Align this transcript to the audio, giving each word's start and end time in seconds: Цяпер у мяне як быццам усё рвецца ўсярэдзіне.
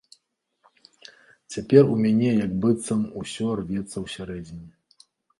Цяпер 1.55 1.83
у 1.95 1.97
мяне 2.05 2.31
як 2.45 2.51
быццам 2.63 3.03
усё 3.21 3.51
рвецца 3.59 3.97
ўсярэдзіне. 4.05 4.67